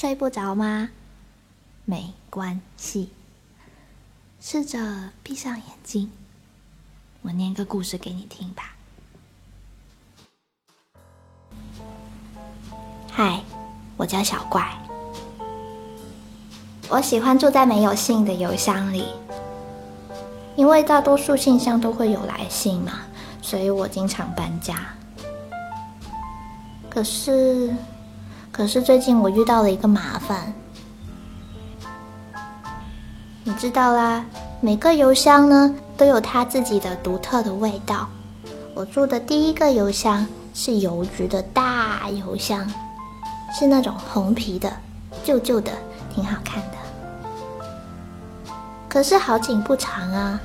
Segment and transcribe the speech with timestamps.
[0.00, 0.88] 睡不着吗？
[1.84, 3.10] 没关系，
[4.40, 6.10] 试着闭上眼睛，
[7.20, 8.74] 我念个故事给你听吧。
[13.12, 13.42] 嗨，
[13.98, 14.66] 我叫小怪，
[16.88, 19.04] 我喜欢住在没有信的邮箱里，
[20.56, 23.02] 因为大多数信箱都会有来信嘛，
[23.42, 24.94] 所以我经常搬家。
[26.88, 27.74] 可是，
[28.52, 30.52] 可是最近我遇到了一个麻烦，
[33.44, 34.24] 你知道啦，
[34.60, 38.08] 每个邮箱呢都有它自己的独特的味道。
[38.74, 42.70] 我住的第一个邮箱是邮局的大邮箱。
[43.52, 44.72] 是那种红皮的，
[45.24, 45.72] 旧旧的，
[46.14, 46.78] 挺好看的。
[48.88, 50.40] 可是好景不长啊，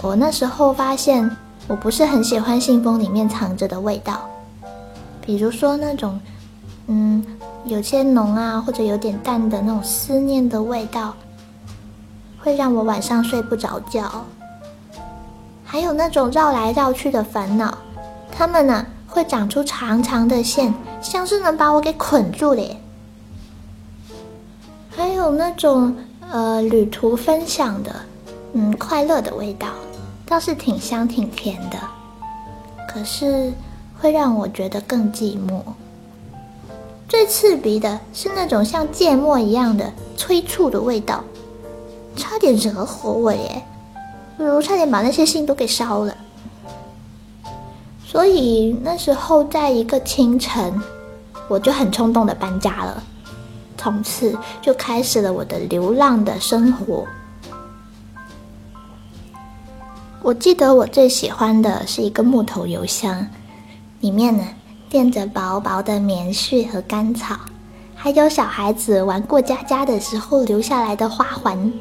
[0.00, 1.28] 我那时候发现
[1.66, 4.30] 我不是很喜欢信封里面藏着的味道，
[5.20, 6.20] 比如说那种，
[6.86, 7.24] 嗯，
[7.64, 11.14] 有些浓啊，或者有点淡的那种思念的味道，
[12.38, 14.24] 会让我晚上睡不着觉。
[15.64, 17.76] 还有那种绕来绕去的烦恼，
[18.30, 18.86] 它们呢？
[19.08, 22.76] 会长出长长的线，像是能把我给捆住嘞。
[24.90, 25.96] 还有那种
[26.30, 27.96] 呃旅途分享的，
[28.52, 29.68] 嗯，快乐的味道，
[30.26, 31.78] 倒是挺香挺甜的。
[32.86, 33.52] 可是
[33.98, 35.62] 会让我觉得更寂寞。
[37.08, 41.22] 最刺鼻的是那种像芥末一样的催促的味道，
[42.16, 43.62] 差点惹火我耶！
[44.36, 46.16] 比如差点把那些信都给烧了。
[48.04, 50.82] 所以那时候，在一个清晨，
[51.48, 53.02] 我就很冲动的搬家了，
[53.76, 57.06] 从此就开始了我的流浪的生活。
[60.22, 63.28] 我记得我最喜欢的是一个木头邮箱，
[64.00, 64.44] 里面呢
[64.88, 67.36] 垫着薄薄的棉絮和干草，
[67.94, 71.72] 还有小孩子玩过家家的时候留下来的花环。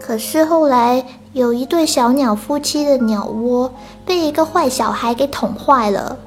[0.00, 1.04] 可是后来。
[1.32, 3.72] 有一对小鸟夫妻的鸟窝
[4.04, 6.18] 被一个坏小孩给捅坏了。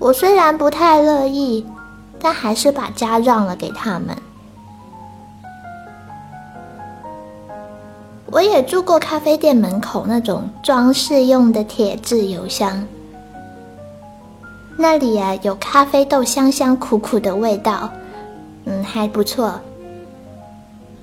[0.00, 1.64] 我虽然不太乐意，
[2.20, 4.16] 但还是把家让了给他们。
[8.26, 12.84] 我也住过咖啡店门口那种装饰用的铁质邮箱，
[14.80, 17.90] 那里啊有咖啡豆香香苦苦的味道，
[18.64, 19.60] 嗯，还不错。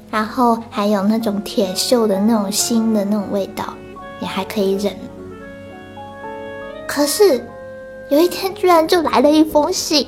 [0.09, 3.73] 然后还有那种铁锈的那种新的那种味道，
[4.21, 4.95] 也还可以忍。
[6.87, 7.45] 可是
[8.09, 10.07] 有一天居然就来了一封信，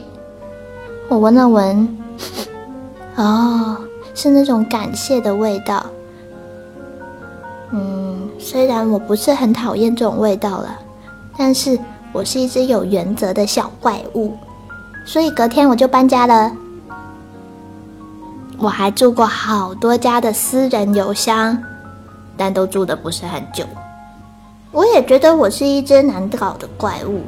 [1.09, 1.97] 我闻了闻，
[3.17, 3.75] 哦，
[4.15, 5.85] 是那种感谢的味道。
[7.73, 10.79] 嗯，虽然我不是很讨厌这种味道了，
[11.37, 11.77] 但是
[12.17, 14.35] 我是一只有原则的小怪物，
[15.05, 16.51] 所以隔天我就搬家了。
[18.57, 21.55] 我还住过好多家的私人邮箱，
[22.35, 23.63] 但都住的不是很久。
[24.71, 27.21] 我也觉得我是一只难搞的怪物。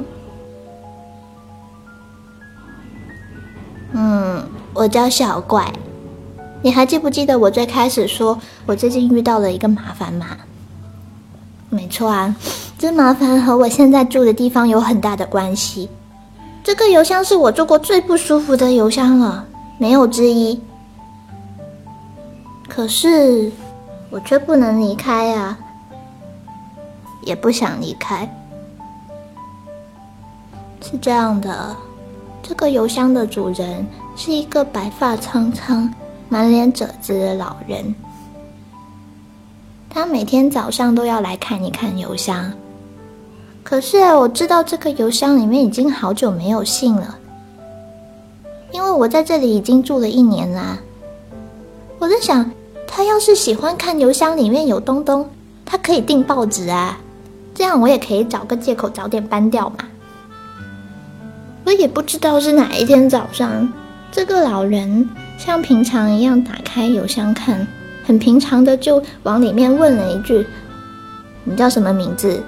[3.92, 5.72] 嗯，我叫小怪。
[6.62, 8.36] 你还记不记得我最开始说
[8.66, 10.26] 我最近遇到了一个麻烦吗？
[11.68, 12.34] 没错啊，
[12.80, 15.86] 这麻烦和我现在住的地方有很大的关系。
[16.64, 19.46] 这个邮箱是我住过最不舒服的邮箱了，
[19.76, 20.58] 没有之一。
[22.66, 23.52] 可是，
[24.08, 25.58] 我却不能离开呀，
[27.20, 28.26] 也不想离开。
[30.80, 31.76] 是这样的，
[32.42, 33.86] 这个邮箱的主人
[34.16, 35.92] 是一个白发苍苍、
[36.30, 37.94] 满脸褶子的老人。
[39.90, 42.50] 他每天早上都要来看一看邮箱。
[43.70, 47.16] 可是我知道这个邮箱里面已经好久没有信了，
[48.72, 50.76] 因为我在这里已经住了一年啦。
[52.00, 52.50] 我在想。
[52.92, 55.24] 他要是喜欢看邮箱里面有东东，
[55.64, 56.98] 他可以订报纸啊，
[57.54, 59.76] 这样我也可以找个借口早点搬掉嘛。
[61.64, 63.72] 我也不知道是哪一天早上，
[64.10, 65.08] 这个老人
[65.38, 67.64] 像平常一样打开邮箱看，
[68.04, 70.44] 很平常的就往里面问了一句
[71.44, 72.42] ：“你叫什么名字？”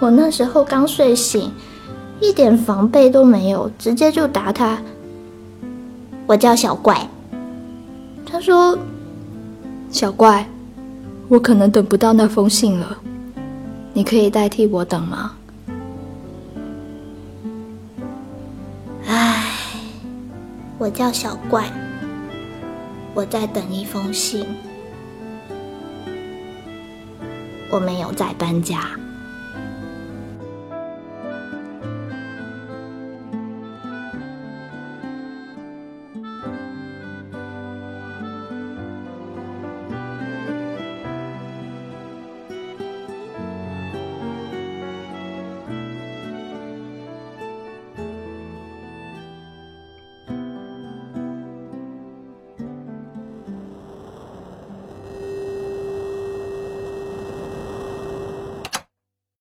[0.00, 1.50] 我那时候刚睡醒，
[2.20, 4.78] 一点防备都没有，直接就答他
[6.26, 7.08] ：“我叫小怪。”
[8.26, 8.76] 他说
[9.90, 10.46] ：“小怪，
[11.28, 12.98] 我可能等不到那封信了，
[13.92, 15.32] 你可以代替我等吗？”
[19.06, 19.46] 唉，
[20.76, 21.70] 我叫小怪，
[23.14, 24.44] 我在等一封信，
[27.70, 28.90] 我没有在搬家。